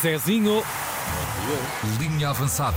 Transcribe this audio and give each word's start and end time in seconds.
Zezinho. 0.00 0.62
Linha 1.98 2.28
avançada 2.28 2.76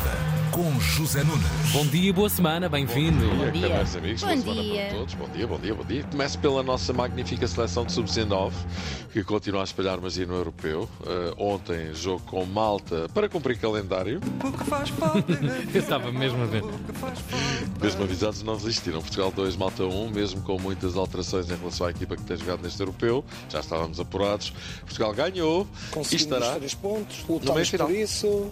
com 0.49 0.79
José 0.79 1.23
Nunes. 1.23 1.45
Bom 1.71 1.85
dia, 1.85 2.11
boa 2.11 2.29
semana, 2.29 2.67
bem-vindo. 2.67 3.27
Bom 3.27 3.35
dia, 3.35 3.51
dia. 3.51 3.69
caros 3.69 3.95
amigos. 3.95 4.21
Bom 4.23 4.27
boa 4.27 4.41
semana 4.41 4.61
dia. 4.63 4.85
para 4.85 4.97
todos. 4.97 5.13
Bom 5.13 5.29
dia, 5.29 5.47
bom 5.47 5.59
dia, 5.59 5.75
bom 5.75 5.83
dia. 5.83 6.03
Começo 6.05 6.39
pela 6.39 6.63
nossa 6.63 6.93
magnífica 6.93 7.45
seleção 7.45 7.85
de 7.85 7.91
sub-19, 7.91 8.53
que 9.11 9.23
continua 9.23 9.61
a 9.61 9.63
espalhar 9.65 9.99
magia 9.99 10.25
no 10.25 10.33
europeu. 10.33 10.89
Eh, 11.05 11.33
ontem, 11.37 11.93
jogo 11.93 12.23
com 12.25 12.43
Malta 12.45 13.07
para 13.13 13.29
cumprir 13.29 13.59
calendário. 13.59 14.19
Eu 15.71 15.81
estava 15.81 16.11
mesmo 16.11 16.41
a 16.41 16.45
ver. 16.45 16.63
Mesmo 17.81 18.03
avisados, 18.03 18.41
não 18.41 18.55
resistiram. 18.55 19.01
Portugal 19.01 19.31
2, 19.31 19.57
Malta 19.57 19.83
1, 19.83 20.09
mesmo 20.09 20.41
com 20.41 20.57
muitas 20.57 20.95
alterações 20.95 21.51
em 21.51 21.55
relação 21.55 21.85
à 21.85 21.91
equipa 21.91 22.15
que 22.15 22.23
tem 22.23 22.37
jogado 22.37 22.63
neste 22.63 22.79
europeu. 22.79 23.23
Já 23.49 23.59
estávamos 23.59 23.99
apurados. 23.99 24.53
Portugal 24.85 25.13
ganhou 25.13 25.67
e 26.11 26.15
estará. 26.15 26.51
os 26.51 26.57
três 26.57 26.73
pontos, 26.73 27.17
meio 27.17 27.39
lutamos 27.39 27.69
final. 27.69 27.87
por 27.87 27.95
isso, 27.95 28.51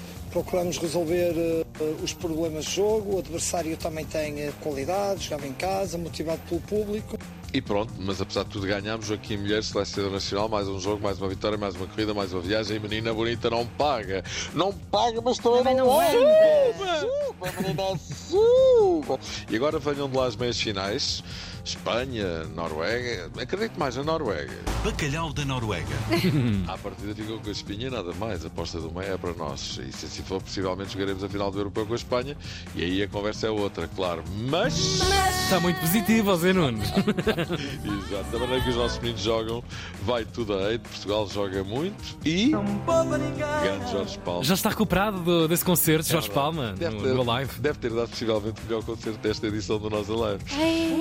procuramos 0.31 0.77
resolver 0.77 1.33
eh, 1.35 1.65
os 2.01 2.13
problemas 2.13 2.65
de 2.65 2.75
jogo. 2.75 3.15
O 3.15 3.19
adversário 3.19 3.75
também 3.77 4.05
tem 4.05 4.41
eh, 4.41 4.53
qualidade, 4.61 5.25
jogava 5.25 5.47
em 5.47 5.53
casa, 5.53 5.97
motivado 5.97 6.41
pelo 6.47 6.61
público. 6.61 7.17
E 7.53 7.61
pronto, 7.61 7.91
mas 7.99 8.21
apesar 8.21 8.45
de 8.45 8.49
tudo 8.49 8.65
ganhámos, 8.65 9.07
Joaquim 9.07 9.35
Mulher, 9.35 9.61
selecionador 9.61 10.13
nacional, 10.13 10.47
mais 10.47 10.69
um 10.69 10.79
jogo, 10.79 11.03
mais 11.03 11.19
uma 11.19 11.27
vitória, 11.27 11.57
mais 11.57 11.75
uma 11.75 11.85
corrida, 11.85 12.13
mais 12.13 12.31
uma 12.31 12.41
viagem. 12.41 12.77
E 12.77 12.79
menina 12.79 13.13
bonita 13.13 13.49
não 13.49 13.67
paga. 13.67 14.23
Não 14.53 14.71
paga, 14.71 15.19
mas 15.21 15.37
também, 15.37 15.59
Também 15.59 15.75
não, 15.75 15.87
não 15.87 15.99
suba. 16.01 16.99
Suba, 16.99 17.61
menina, 17.61 17.99
suba. 17.99 19.19
E 19.49 19.55
agora 19.57 19.79
venham 19.79 20.09
de 20.09 20.15
lá 20.15 20.27
as 20.27 20.35
meias 20.37 20.61
finais. 20.61 21.21
Espanha, 21.63 22.45
Noruega, 22.55 23.29
acredito 23.39 23.77
mais 23.77 23.95
na 23.95 24.03
Noruega. 24.03 24.57
Bacalhau 24.83 25.31
da 25.31 25.45
Noruega. 25.45 25.95
À 26.67 26.77
partida 26.77 27.13
ficou 27.13 27.39
com 27.39 27.49
a 27.49 27.51
espinha 27.51 27.87
e 27.87 27.89
nada 27.89 28.13
mais. 28.13 28.43
A 28.43 28.47
aposta 28.47 28.79
do 28.79 28.91
meio 28.91 29.13
é 29.13 29.17
para 29.17 29.33
nós. 29.33 29.79
E 29.85 29.91
se 30.21 30.27
for, 30.27 30.41
possivelmente 30.41 30.93
jogaremos 30.93 31.23
a 31.23 31.29
final 31.29 31.51
do 31.51 31.59
Europeu 31.59 31.85
com 31.85 31.93
a 31.93 31.95
Espanha. 31.95 32.37
E 32.75 32.83
aí 32.83 33.03
a 33.03 33.07
conversa 33.07 33.47
é 33.47 33.49
outra, 33.49 33.87
claro. 33.95 34.23
Mas. 34.49 34.99
Está 35.43 35.59
muito 35.59 35.79
positivo, 35.81 36.33
Zé 36.37 36.53
Nunes. 36.53 36.89
Exato, 36.95 38.31
da 38.31 38.39
maneira 38.39 38.63
que 38.63 38.69
os 38.69 38.75
nossos 38.75 38.97
meninos 38.99 39.21
jogam, 39.21 39.63
vai 40.03 40.23
tudo 40.25 40.53
a 40.57 40.71
eito. 40.71 40.87
Portugal 40.89 41.27
joga 41.29 41.63
muito 41.63 42.17
e. 42.25 42.51
Grande 42.51 43.91
Jorge 43.91 44.17
Palma. 44.19 44.43
Já 44.43 44.53
está 44.53 44.69
recuperado 44.69 45.19
do- 45.19 45.47
desse 45.47 45.65
concerto, 45.65 46.07
Jorge 46.07 46.29
É 46.29 46.33
Palma, 46.33 46.73
verdade. 46.73 46.79
deve 46.79 46.95
no, 46.95 47.03
ter, 47.03 47.13
no 47.15 47.23
live. 47.23 47.59
Deve 47.59 47.79
ter 47.79 47.91
dado 47.91 48.09
possivelmente 48.09 48.61
o 48.61 48.65
melhor 48.65 48.83
concerto 48.83 49.19
desta 49.19 49.47
edição 49.47 49.77
do 49.79 49.89
Nós 49.89 50.07
Live. 50.07 50.43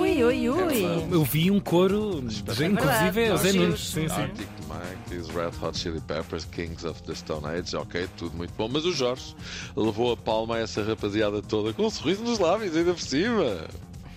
Ui, 0.01 0.25
ui, 0.25 0.47
É 0.47 0.51
ui. 0.51 1.09
Eu 1.13 1.25
vi 1.25 1.51
um 1.51 1.61
coro, 1.61 2.19
inclusive 2.21 3.25
é 3.25 3.33
o 3.33 3.37
Zé. 3.37 3.53
Nunes. 3.53 3.81
Sim, 3.91 4.09
sim. 4.09 4.15
Arctic 4.15 4.49
Monkeys, 4.69 5.29
Red 5.29 5.51
Hot 5.67 5.79
Chili 5.79 6.01
Peppers, 6.01 6.45
Kings 6.47 6.87
of 6.87 7.03
the 7.03 7.15
Stone 7.15 7.47
Age, 7.47 7.77
ok, 7.77 8.09
tudo 8.17 8.37
muito 8.37 8.53
bom. 8.57 8.69
Mas 8.73 8.85
o 8.85 8.93
Jorge 8.93 9.10
levou 9.77 10.13
a 10.13 10.17
palma 10.17 10.57
a 10.57 10.59
essa 10.61 10.83
rapaziada 10.83 11.41
toda 11.43 11.73
com 11.73 11.87
um 11.87 11.91
sorriso 11.91 12.23
nos 12.23 12.39
lábios, 12.39 12.77
ainda 12.77 12.93
por 12.93 13.01
cima. 13.03 13.67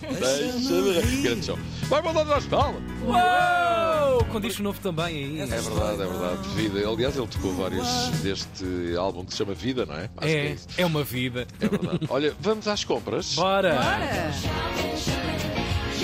Deixa-me. 0.00 1.22
Grande 1.22 1.46
show. 1.46 1.58
Vai 1.84 2.02
mandar 2.02 2.26
Jorge 2.26 2.46
Palma! 2.48 2.78
Uou! 3.06 4.24
Com 4.26 4.38
disco 4.38 4.62
novo 4.62 4.78
também 4.80 5.06
aí. 5.06 5.40
É 5.40 5.46
verdade, 5.46 6.02
é 6.02 6.06
verdade. 6.06 6.48
Vida. 6.54 6.86
Aliás, 6.88 7.16
ele 7.16 7.26
tocou 7.26 7.54
vários 7.54 7.86
deste 8.22 8.94
álbum 8.98 9.24
que 9.24 9.32
se 9.32 9.38
chama 9.38 9.54
Vida, 9.54 9.86
não 9.86 9.94
é? 9.94 10.10
Acho 10.18 10.18
que 10.18 10.26
é 10.26 10.46
É, 10.46 10.50
isso. 10.52 10.66
é 10.76 10.84
uma 10.84 11.02
vida. 11.02 11.46
É 11.58 11.68
verdade. 11.68 12.00
Olha, 12.10 12.34
vamos 12.38 12.68
às 12.68 12.84
compras. 12.84 13.34
Bora! 13.34 13.78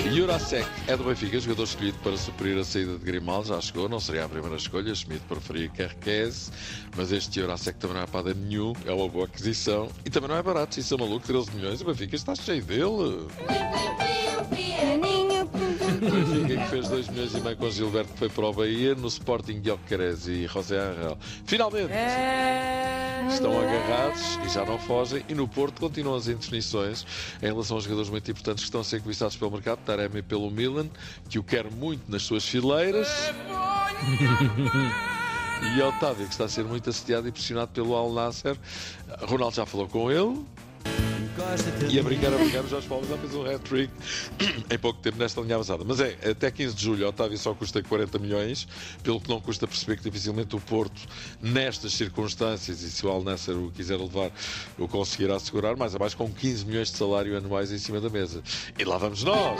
Jurasek 0.09 0.67
é 0.87 0.97
do 0.97 1.03
Benfica, 1.03 1.39
jogador 1.39 1.63
escolhido 1.63 1.97
para 1.99 2.17
suprir 2.17 2.57
a 2.57 2.63
saída 2.63 2.97
de 2.97 3.05
Grimal, 3.05 3.43
já 3.43 3.61
chegou, 3.61 3.87
não 3.87 3.99
seria 3.99 4.25
a 4.25 4.29
primeira 4.29 4.55
escolha, 4.55 4.93
Schmidt 4.95 5.21
preferia 5.27 5.69
Kerkez, 5.69 6.51
mas 6.95 7.11
este 7.11 7.39
Jurasek 7.39 7.79
também 7.79 7.97
não 7.97 8.03
é 8.03 8.07
para 8.07 8.33
nenhum, 8.33 8.73
é 8.85 8.91
uma 8.91 9.07
boa 9.07 9.25
aquisição 9.25 9.89
e 10.05 10.09
também 10.09 10.29
não 10.29 10.37
é 10.37 10.43
barato, 10.43 10.79
isso 10.79 10.93
é 10.93 10.97
maluco, 10.97 11.25
13 11.25 11.51
milhões, 11.51 11.81
o 11.81 11.85
Benfica 11.85 12.15
está 12.15 12.35
cheio 12.35 12.63
dele. 12.63 13.27
O 16.01 16.09
Benfica 16.11 16.63
que 16.63 16.69
fez 16.69 16.89
2 16.89 17.07
milhões 17.09 17.33
e 17.35 17.39
meio 17.41 17.57
com 17.57 17.69
Gilberto 17.69 18.13
que 18.13 18.19
foi 18.19 18.29
para 18.29 18.45
o 18.45 18.53
Bahia, 18.53 18.95
no 18.95 19.07
Sporting 19.07 19.59
Guiocares 19.59 20.27
e 20.27 20.47
José 20.47 20.77
Angel. 20.79 21.17
Finalmente! 21.45 21.93
Estão 23.31 23.59
agarrados 23.59 24.37
e 24.45 24.49
já 24.49 24.65
não 24.65 24.77
fogem. 24.77 25.23
E 25.29 25.33
no 25.33 25.47
Porto 25.47 25.79
continuam 25.79 26.15
as 26.15 26.27
indefinições 26.27 27.05
em 27.41 27.45
relação 27.45 27.77
aos 27.77 27.85
jogadores 27.85 28.09
muito 28.09 28.29
importantes 28.29 28.63
que 28.63 28.67
estão 28.67 28.81
a 28.81 28.83
ser 28.83 29.01
cobiçados 29.01 29.35
pelo 29.35 29.51
mercado. 29.51 29.79
Taremi 29.85 30.21
pelo 30.21 30.51
Milan, 30.51 30.89
que 31.29 31.39
o 31.39 31.43
quer 31.43 31.71
muito 31.71 32.11
nas 32.11 32.23
suas 32.23 32.47
fileiras. 32.47 33.07
E 35.63 35.79
Otávio, 35.79 36.25
que 36.25 36.31
está 36.31 36.45
a 36.45 36.49
ser 36.49 36.65
muito 36.65 36.89
assediado 36.89 37.27
e 37.27 37.31
pressionado 37.31 37.71
pelo 37.71 37.95
Al 37.95 38.11
Nasser. 38.11 38.57
Ronaldo 39.21 39.55
já 39.55 39.63
falou 39.63 39.87
com 39.87 40.11
ele. 40.11 40.43
E 41.89 41.99
a 41.99 42.03
brincar, 42.03 42.33
a 42.33 42.37
brincar, 42.37 42.63
o 42.63 42.67
Jorge 42.67 42.87
Paulo 42.87 43.05
já 43.07 43.17
fez 43.17 43.35
um 43.35 43.45
hat-trick 43.45 43.91
em 44.69 44.77
pouco 44.77 44.99
tempo 45.01 45.17
nesta 45.17 45.41
linha 45.41 45.55
avançada. 45.55 45.83
Mas 45.85 45.99
é, 45.99 46.17
até 46.29 46.49
15 46.49 46.75
de 46.75 46.81
julho, 46.81 47.07
Otávio 47.07 47.37
só 47.37 47.53
custa 47.53 47.83
40 47.83 48.17
milhões, 48.19 48.67
pelo 49.03 49.19
que 49.19 49.27
não 49.29 49.41
custa 49.41 49.67
perceber 49.67 49.97
que 49.97 50.03
dificilmente 50.03 50.55
o 50.55 50.59
Porto, 50.59 51.01
nestas 51.41 51.93
circunstâncias, 51.93 52.81
e 52.81 52.89
se 52.89 53.05
o 53.05 53.09
Al 53.09 53.23
Nasser 53.23 53.57
o 53.57 53.69
quiser 53.71 53.97
levar, 53.97 54.31
o 54.77 54.87
conseguirá 54.87 55.37
segurar, 55.39 55.75
mais 55.75 55.93
abaixo 55.93 56.15
com 56.15 56.31
15 56.31 56.65
milhões 56.65 56.91
de 56.91 56.97
salário 56.97 57.35
anuais 57.37 57.71
em 57.71 57.77
cima 57.77 57.99
da 57.99 58.09
mesa. 58.09 58.41
E 58.79 58.83
lá 58.85 58.97
vamos 58.97 59.23
nós! 59.23 59.59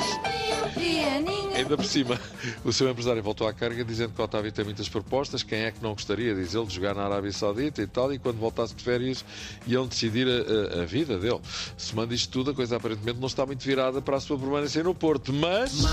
Ainda 1.56 1.75
por 1.78 1.85
cima, 1.85 2.19
o 2.63 2.72
seu 2.72 2.89
empresário 2.89 3.22
voltou 3.22 3.47
à 3.47 3.53
carga 3.53 3.84
dizendo 3.84 4.13
que 4.13 4.22
o 4.22 4.23
Otávio 4.23 4.51
tem 4.51 4.63
muitas 4.66 4.88
propostas. 4.89 5.44
Quem 5.44 5.59
é 5.59 5.72
que 5.72 5.81
não 5.84 5.94
gostaria, 5.94 6.34
diz 6.34 6.53
ele, 6.56 6.66
de 6.66 6.75
jogar 6.75 6.95
na 6.95 7.03
Arábia 7.03 7.31
Saudita 7.31 7.81
e 7.81 7.88
tal? 7.88 8.12
E 8.13 8.17
quando 8.19 8.38
voltasse 8.38 8.73
de 8.73 8.84
férias, 8.84 9.23
iam 9.67 9.85
decidir 9.88 10.28
a, 10.28 10.79
a- 10.79 10.84
a 10.84 10.85
vida 10.85 11.17
dele. 11.19 11.40
Somando 11.78 12.13
isto 12.13 12.31
tudo, 12.31 12.51
a 12.51 12.53
coisa 12.53 12.78
aparentemente 12.78 13.19
não 13.19 13.28
está 13.28 13.45
muito 13.45 13.63
virada 13.63 14.01
para 14.01 14.17
a 14.17 14.19
sua 14.19 14.38
permanência 14.40 14.81
no 14.84 14.95
Porto. 14.95 15.31
Mas 15.34 15.84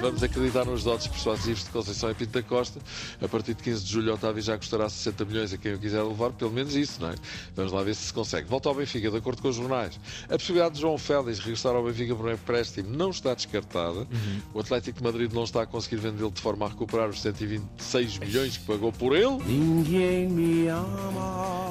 vamos 0.00 0.22
acreditar 0.22 0.64
nos 0.64 0.84
dotes 0.84 1.06
persuasivos 1.06 1.64
de 1.64 1.70
Conceição 1.70 2.10
e 2.10 2.14
Pinto 2.14 2.32
da 2.32 2.42
Costa. 2.42 2.80
A 3.20 3.28
partir 3.28 3.54
de 3.54 3.62
15 3.62 3.84
de 3.84 3.92
julho, 3.92 4.12
o 4.12 4.14
Otávio 4.14 4.42
já 4.42 4.56
custará 4.56 4.88
60 4.88 5.24
milhões 5.24 5.52
a 5.52 5.58
quem 5.58 5.74
o 5.74 5.78
quiser 5.78 6.02
levar, 6.02 6.32
pelo 6.32 6.50
menos 6.50 6.74
isso, 6.74 7.00
não 7.00 7.10
é? 7.10 7.14
Vamos 7.54 7.72
lá 7.72 7.82
ver 7.82 7.94
se 7.94 8.06
se 8.06 8.12
consegue. 8.12 8.48
Volta 8.48 8.68
ao 8.68 8.74
Benfica, 8.74 9.10
de 9.10 9.16
acordo 9.16 9.42
com 9.42 9.48
os 9.48 9.56
jornais. 9.56 9.98
A 10.24 10.36
possibilidade 10.38 10.74
de 10.76 10.80
João 10.80 10.98
Félix 10.98 11.38
regressar 11.40 11.74
ao 11.74 11.84
Benfica 11.84 12.14
por 12.14 12.26
um 12.26 12.32
empréstimo 12.32 12.90
não 12.96 13.10
está 13.10 13.34
descartada. 13.34 14.06
O 14.54 14.60
Atlético 14.60 14.98
de 14.98 15.04
Madrid 15.04 15.32
não 15.32 15.44
está 15.44 15.62
a 15.62 15.66
conseguir 15.66 15.96
vendê-lo 15.96 16.30
de 16.30 16.40
forma 16.40 16.66
a 16.66 16.68
recuperar 16.68 17.08
os 17.08 17.20
126 17.20 18.18
milhões 18.18 18.56
que 18.56 18.64
pagou 18.64 18.92
por 18.92 19.14
ele. 19.16 19.38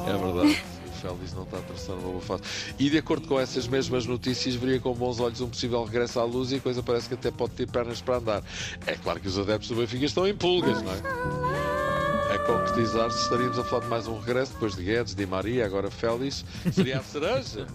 É 0.08 0.18
verdade. 0.18 0.77
Félix 1.08 1.34
não 1.34 1.44
está 1.44 1.58
a 1.58 1.62
traçar 1.62 1.96
uma 1.96 2.10
boa 2.10 2.22
fase. 2.22 2.44
E 2.78 2.90
de 2.90 2.98
acordo 2.98 3.28
com 3.28 3.40
essas 3.40 3.68
mesmas 3.68 4.06
notícias, 4.06 4.56
veria 4.56 4.80
com 4.80 4.94
bons 4.94 5.20
olhos 5.20 5.40
um 5.42 5.50
possível 5.50 5.84
regresso 5.84 6.20
à 6.20 6.24
luz 6.24 6.52
e 6.52 6.56
a 6.56 6.60
coisa 6.60 6.84
parece 6.84 7.08
que 7.08 7.14
até 7.14 7.32
pode 7.32 7.54
ter 7.54 7.68
pernas 7.68 8.02
para 8.02 8.18
andar. 8.18 8.44
É 8.86 8.96
claro 8.96 9.20
que 9.20 9.28
os 9.28 9.38
adeptos 9.38 9.70
do 9.70 9.76
Benfica 9.76 10.06
estão 10.06 10.28
em 10.28 10.36
pulgas, 10.36 10.82
não 10.82 10.92
é? 10.92 12.34
A 12.34 12.40
concretizar, 12.40 13.10
se 13.12 13.24
estaríamos 13.24 13.58
a 13.58 13.64
falar 13.64 13.84
de 13.84 13.90
mais 13.90 14.08
um 14.08 14.20
regresso 14.20 14.52
depois 14.54 14.76
de 14.76 14.84
Guedes, 14.84 15.16
Di 15.16 15.26
Maria, 15.26 15.66
agora 15.66 15.90
Félix, 15.90 16.44
seria 16.74 17.00
a 17.00 17.04
cereja. 17.04 17.66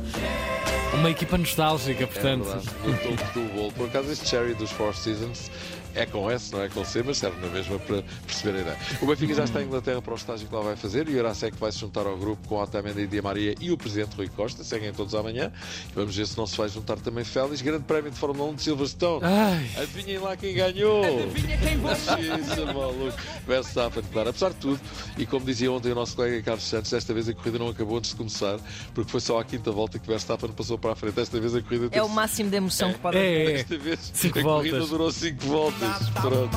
Uma 0.94 1.10
equipa 1.10 1.38
nostálgica, 1.38 2.04
É 2.04 2.06
portanto. 2.06 2.44
verdade, 2.44 2.68
no 2.84 3.16
topo 3.16 3.32
do 3.40 3.54
bolo. 3.54 3.72
Por 3.72 3.88
acaso, 3.88 4.10
este 4.12 4.28
Cherry 4.28 4.54
dos 4.54 4.70
Four 4.70 4.94
Seasons 4.94 5.50
é 5.94 6.06
com 6.06 6.30
S, 6.30 6.50
não 6.52 6.62
é 6.62 6.68
com 6.70 6.82
C, 6.84 7.02
mas 7.02 7.18
serve 7.18 7.38
na 7.44 7.52
mesma 7.52 7.78
para 7.78 8.02
perceber 8.26 8.58
a 8.58 8.60
ideia. 8.62 8.78
O 9.00 9.06
Benfica 9.06 9.34
já 9.34 9.44
está 9.44 9.60
em 9.60 9.66
Inglaterra 9.66 10.00
para 10.00 10.12
o 10.14 10.16
estágio 10.16 10.48
que 10.48 10.54
lá 10.54 10.62
vai 10.62 10.74
fazer 10.76 11.06
e 11.08 11.12
o 11.12 11.16
Eurasec 11.18 11.54
vai 11.58 11.70
se 11.70 11.78
juntar 11.80 12.06
ao 12.06 12.16
grupo 12.16 12.46
com 12.48 12.56
Otamendi 12.62 13.02
e 13.02 13.06
Di 13.06 13.20
Maria 13.20 13.54
e 13.60 13.70
o 13.70 13.76
presidente 13.76 14.16
Rui 14.16 14.28
Costa. 14.28 14.64
Seguem 14.64 14.90
todos 14.92 15.14
amanhã. 15.14 15.52
Vamos 15.94 16.14
ver 16.16 16.26
se 16.26 16.36
não 16.38 16.46
se 16.46 16.56
vai 16.56 16.68
juntar 16.70 16.96
também 16.98 17.24
Félix. 17.24 17.60
Grande 17.60 17.84
prémio 17.84 18.10
de 18.10 18.18
Fórmula 18.18 18.50
1 18.50 18.54
de 18.54 18.62
Silverstone. 18.62 19.20
Ai, 19.24 19.70
Adivinhem 19.82 20.18
lá 20.18 20.34
quem 20.36 20.54
ganhou! 20.54 21.04
Adivinha 21.04 21.58
quem 21.58 21.72
Isso, 21.82 22.60
é 22.60 22.64
maluco. 22.72 23.12
Verstappen, 23.46 24.02
claro. 24.12 24.30
Apesar 24.30 24.48
de 24.50 24.56
tudo, 24.56 24.80
e 25.18 25.26
como 25.26 25.44
dizia 25.44 25.70
ontem 25.70 25.92
o 25.92 25.94
nosso 25.94 26.16
colega 26.16 26.40
Carlos 26.42 26.64
Santos, 26.64 26.90
desta 26.90 27.12
vez 27.12 27.28
a 27.28 27.34
corrida 27.34 27.58
não 27.58 27.68
acabou 27.68 27.98
antes 27.98 28.10
de 28.10 28.16
começar, 28.16 28.58
porque 28.94 29.10
foi 29.10 29.20
só 29.20 29.38
à 29.38 29.44
quinta 29.44 29.70
volta 29.70 29.98
que 29.98 30.06
Verstappen 30.06 30.50
passou 30.52 30.78
para 30.82 30.92
a 30.92 30.96
frente. 30.96 31.14
Desta 31.14 31.40
vez 31.40 31.54
a 31.54 31.62
corrida 31.62 31.88
É 31.92 32.02
o 32.02 32.08
máximo 32.08 32.50
de 32.50 32.56
emoção 32.56 32.92
que 32.92 32.98
pode 32.98 33.16
haver. 33.16 33.30
é, 33.30 33.50
é. 33.50 33.54
Desta 33.54 33.78
vez 33.78 34.10
Cinco 34.12 34.38
a 34.38 34.42
corrida 34.42 34.70
voltas. 34.78 34.90
durou 34.90 35.12
5 35.12 35.46
voltas. 35.46 36.10
Pronto. 36.10 36.56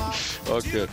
Ok. 0.50 0.88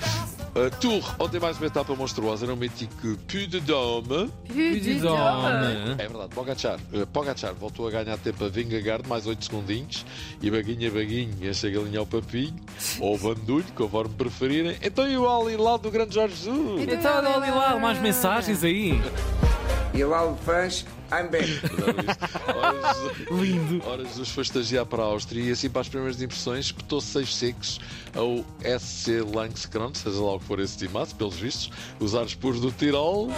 Uh, 0.56 0.70
Tour, 0.80 1.16
ontem 1.18 1.40
mais 1.40 1.58
uma 1.58 1.66
etapa 1.66 1.96
monstruosa 1.96 2.46
no 2.46 2.56
mítico 2.56 3.18
Puy 3.28 3.48
de 3.48 3.60
Dôme. 3.60 4.30
Pudidome. 4.48 5.94
É 5.98 6.08
verdade, 6.08 6.30
Pogacar. 6.36 6.80
Uh, 6.94 7.08
Pogacar 7.08 7.56
voltou 7.56 7.88
a 7.88 7.92
ganhar 7.92 8.18
tempo 8.20 8.46
a 8.46 8.50
Vingegaard, 8.50 9.08
mais 9.10 9.26
8 9.26 9.46
segundinhos. 9.46 10.06
E 10.42 10.52
baguinha, 10.52 10.92
baguinha, 10.92 11.50
enche 11.50 11.68
a 11.68 11.72
galinha 11.72 12.00
ao 12.00 12.06
papinho. 12.06 12.54
Ou 13.00 13.18
bandulho, 13.18 13.66
conforme 13.76 14.14
preferirem. 14.14 14.78
Então 14.84 15.10
e 15.10 15.18
o 15.18 15.28
Ali 15.28 15.58
lá 15.58 15.76
do 15.78 15.90
grande 15.90 16.14
Jorge 16.14 16.36
Jesus? 16.36 16.82
Então, 16.88 17.16
olha 17.18 17.52
lá, 17.54 17.80
mais 17.80 18.00
mensagens 18.00 18.64
aí. 18.64 19.02
E 19.92 20.04
lá 20.04 20.24
o 20.24 20.36
fãs 20.38 20.86
I'm 21.12 21.28
back. 21.30 21.48
Lindo. 23.32 23.82
Ora, 23.86 24.04
Jesus 24.06 24.30
foi 24.30 24.44
estagiar 24.44 24.86
para 24.86 25.04
a 25.04 25.06
Áustria 25.06 25.44
e 25.44 25.52
assim 25.52 25.70
para 25.70 25.82
as 25.82 25.90
primeiras 25.90 26.22
impressões 26.22 26.66
espetou 26.68 27.02
seis 27.02 27.36
secos 27.36 27.80
ao 28.16 28.44
SC 28.80 29.22
Langskron, 29.34 29.92
seja 29.94 30.22
lá 30.22 30.36
o 30.36 30.40
que 30.40 30.46
for 30.46 30.60
esse 30.60 30.78
timaço, 30.78 31.16
pelos 31.16 31.36
vistos, 31.36 31.72
os 32.00 32.16
ares 32.16 32.36
puros 32.36 32.62
do 32.62 32.72
Tirol. 32.72 33.30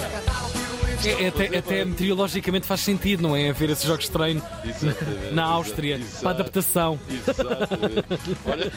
É, 1.03 1.23
é 1.23 1.27
até, 1.27 1.57
até 1.57 1.85
meteorologicamente 1.85 2.65
faz 2.65 2.81
sentido, 2.81 3.21
não 3.21 3.35
é? 3.35 3.49
Haver 3.49 3.69
esses 3.69 3.83
jogos 3.85 4.05
de 4.05 4.11
treino 4.11 4.41
Exatamente, 4.63 5.33
na 5.33 5.43
Áustria 5.43 5.95
exato. 5.97 6.21
para 6.23 6.29
adaptação. 6.31 6.99
Exatamente. 7.09 8.37
Olha, 8.45 8.71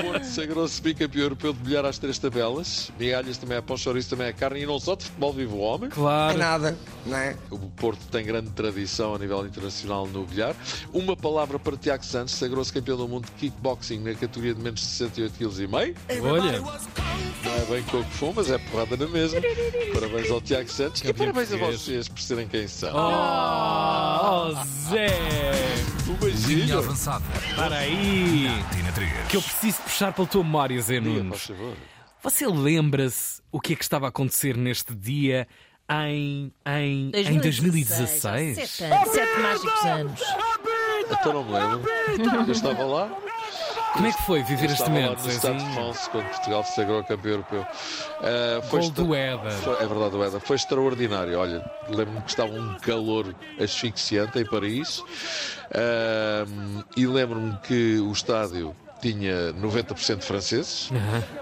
o 0.00 0.02
Porto 0.02 0.24
sagrou-se 0.24 0.80
bicampeão 0.82 1.22
europeu 1.22 1.52
de 1.52 1.58
bilhar 1.60 1.84
às 1.84 1.98
três 1.98 2.18
tabelas. 2.18 2.92
Migalhas 2.98 3.36
também 3.38 3.56
é 3.58 3.60
pão, 3.60 3.76
chouriço 3.76 4.10
também 4.10 4.26
é 4.28 4.32
carne 4.32 4.60
e 4.62 4.66
não 4.66 4.78
só 4.78 4.94
de 4.94 5.04
futebol 5.04 5.32
vive 5.32 5.52
o 5.54 5.58
homem. 5.58 5.88
É 5.88 5.92
Claro. 5.94 6.38
nada, 6.38 6.78
não 7.06 7.16
é? 7.16 7.36
O 7.84 7.86
Porto 7.88 8.06
tem 8.10 8.24
grande 8.24 8.48
tradição 8.52 9.14
a 9.14 9.18
nível 9.18 9.44
internacional 9.46 10.06
no 10.06 10.24
bilhar. 10.24 10.56
Uma 10.90 11.14
palavra 11.14 11.58
para 11.58 11.76
Tiago 11.76 12.02
Santos, 12.02 12.32
sagrou-se 12.34 12.72
campeão 12.72 12.96
do 12.96 13.06
mundo 13.06 13.26
de 13.26 13.32
kickboxing 13.32 13.98
na 13.98 14.14
categoria 14.14 14.54
de 14.54 14.62
menos 14.62 14.80
de 14.80 14.86
68,5 14.86 15.94
kg. 16.08 16.22
Olha, 16.26 16.60
Não 16.60 17.54
é 17.54 17.64
bem 17.68 17.82
coco 17.82 18.04
fumo, 18.04 18.32
mas 18.36 18.50
é 18.50 18.56
porrada 18.56 18.96
na 18.96 19.06
mesma. 19.06 19.38
Parabéns 19.92 20.30
ao 20.30 20.40
Tiago 20.40 20.70
Santos 20.70 21.02
e 21.02 21.04
Campeão 21.04 21.26
parabéns 21.26 21.52
a 21.52 21.56
vocês 21.58 22.08
por 22.08 22.18
serem 22.20 22.48
quem 22.48 22.66
são. 22.66 22.90
oh, 22.96 24.48
oh 24.48 24.64
Zé, 24.88 25.08
Um 26.08 26.12
Linha 26.12 26.18
beijinho. 26.20 26.78
avançada. 26.78 27.24
para 27.54 27.76
aí. 27.76 28.46
Tina 28.74 28.92
3. 28.92 29.12
Que 29.28 29.36
eu 29.36 29.42
preciso 29.42 29.82
puxar 29.82 30.10
pela 30.14 30.26
tua 30.26 30.42
memória, 30.42 30.80
Zé 30.80 31.00
Diga, 31.00 31.22
Nunes. 31.22 31.50
Você 32.22 32.46
lembra-se 32.46 33.42
o 33.52 33.60
que 33.60 33.74
é 33.74 33.76
que 33.76 33.82
estava 33.84 34.06
a 34.06 34.08
acontecer 34.08 34.56
neste 34.56 34.94
dia 34.94 35.46
em, 35.90 36.52
em, 36.66 37.10
em 37.14 37.38
2016? 37.40 38.56
Sete, 38.70 38.84
anos, 38.84 39.08
sete 39.12 39.40
mágicos 39.40 39.84
anos. 39.84 40.20
Então 41.10 41.32
não 41.32 41.44
me 41.44 41.52
lembro. 41.52 41.90
Eu 42.46 42.52
estava 42.52 42.84
lá. 42.84 43.08
Como 43.92 44.06
é 44.08 44.12
que 44.12 44.22
foi 44.24 44.42
viver 44.42 44.64
Eu 44.66 44.72
este 44.72 44.82
estava 44.82 44.90
lá 44.98 45.00
momento, 45.04 45.22
no 45.22 45.30
Estado 45.30 45.56
de? 45.58 45.72
France, 45.74 46.10
quando 46.10 46.24
Portugal 46.30 46.64
se 46.64 46.74
sagrou 46.74 47.04
campeão 47.04 47.32
europeu. 47.32 47.66
Ah, 48.20 48.62
foi 48.64 48.80
Gol 48.80 48.90
do 48.90 49.14
Éder. 49.14 49.52
foi- 49.52 49.74
É 49.74 49.86
verdade, 49.86 50.16
o 50.16 50.24
Éder. 50.24 50.40
Foi 50.40 50.56
extraordinário. 50.56 51.38
Olha, 51.38 51.70
lembro-me 51.88 52.20
que 52.22 52.30
estava 52.30 52.50
um 52.52 52.74
calor 52.80 53.32
asfixiante 53.62 54.36
em 54.40 54.44
Paris. 54.46 55.00
Ah, 55.72 56.44
e 56.96 57.06
lembro-me 57.06 57.56
que 57.58 57.98
o 58.00 58.10
estádio 58.10 58.74
tinha 59.00 59.52
90% 59.52 60.16
de 60.20 60.24
franceses 60.26 60.90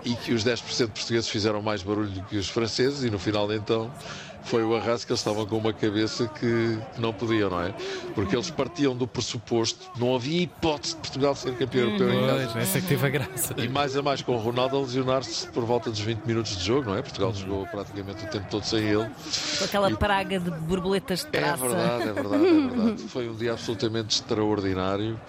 e 0.05 0.15
que 0.17 0.33
os 0.35 0.45
10% 0.45 0.87
de 0.89 0.93
portugueses 0.93 1.29
fizeram 1.31 1.63
mais 1.63 1.83
barulho 1.83 2.09
do 2.11 2.23
que 2.25 2.37
os 2.37 2.49
franceses 2.49 3.05
e 3.05 3.11
no 3.11 3.19
final 3.21 3.51
então 3.53 3.91
foi 4.45 4.63
o 4.65 4.77
eles 5.13 5.21
estavam 5.21 5.47
com 5.47 5.57
uma 5.57 5.73
cabeça 5.73 6.27
que, 6.29 6.79
não 6.99 7.13
podiam, 7.13 7.51
não 7.51 7.61
é? 7.61 7.75
Porque 8.15 8.35
eles 8.35 8.51
partiam 8.51 8.95
do 8.97 9.07
pressuposto, 9.07 9.91
não 9.99 10.15
havia 10.15 10.43
hipótese 10.43 10.95
de 10.95 11.01
Portugal 11.01 11.35
ser 11.35 11.55
campeão 11.57 11.85
europeu 11.85 12.13
em 12.13 12.27
casa. 12.27 12.51
Pois, 12.53 12.57
essa 12.69 12.79
é 12.79 12.81
que 12.81 12.87
teve 12.89 13.07
a 13.07 13.11
graça. 13.11 13.55
E 13.57 13.69
mais 13.69 13.97
a 13.97 14.03
mais 14.03 14.23
com 14.23 14.35
o 14.35 14.39
Ronaldo 14.39 14.77
a 14.77 14.81
lesionar-se 14.81 15.49
por 15.49 15.65
volta 15.65 15.91
dos 15.91 16.01
20 16.01 16.25
minutos 16.25 16.57
de 16.57 16.65
jogo, 16.65 16.91
não 16.91 16.97
é? 16.97 17.03
Portugal 17.03 17.33
jogou 17.35 17.67
praticamente 17.67 18.25
o 18.25 18.29
tempo 18.29 18.47
todo 18.51 18.65
sem 18.65 18.81
ele. 18.85 19.09
Com 19.59 19.65
aquela 19.65 19.91
praga 19.97 20.39
de 20.41 20.51
borboletas 20.51 21.21
de 21.21 21.37
É 21.37 21.41
traça. 21.41 21.57
verdade, 21.69 22.03
é 22.09 22.13
verdade, 22.13 22.47
é 22.47 22.69
verdade. 22.69 23.03
Foi 23.09 23.29
um 23.29 23.35
dia 23.35 23.53
absolutamente 23.53 24.15
extraordinário. 24.17 25.21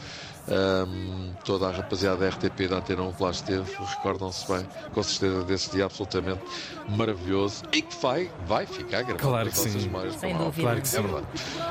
Ahm, 0.50 1.31
toda 1.45 1.68
a 1.68 1.72
rapaziada 1.72 2.18
da 2.18 2.30
RTP 2.30 2.68
da 2.68 2.78
Antena 2.78 3.04
1 3.04 3.13
que 3.13 3.24
lá 3.24 3.31
esteve, 3.31 3.72
recordam-se 3.80 4.45
bem, 4.51 4.68
com 4.94 5.01
certeza, 5.01 5.44
desse 5.44 5.72
dia 5.72 5.86
absolutamente 5.86 6.42
maravilhoso 6.90 7.63
e 7.72 7.81
que 7.81 7.95
vai, 8.01 8.30
vai 8.45 8.66
ficar 8.66 9.04
gravado 9.04 9.19
Claro 9.19 9.50
que 9.50 9.57
nossas 9.57 9.72
sim. 9.72 10.19
Sem 10.19 10.31
é 10.31 10.38
dúvida. 10.38 10.62
Claro 10.62 10.81
que 10.81 10.88
sim. 10.88 10.98
É 10.98 11.01
verdade. 11.01 11.25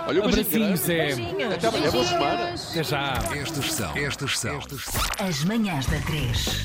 Olha, 0.06 0.22
um 0.22 0.30
beijinho 0.30 0.66
Abracinhos. 0.66 0.86
Beijinhos. 0.86 1.54
Até 1.54 1.68
amanhã, 1.68 1.90
boa 1.90 2.04
semana. 2.04 2.54
Até 2.54 2.82
já. 2.82 3.12
Estas 3.34 3.72
são. 3.72 3.96
Estas 3.96 4.38
são. 4.38 4.60
As 5.18 5.44
manhãs 5.44 5.86
da 5.86 6.00
3. 6.00 6.60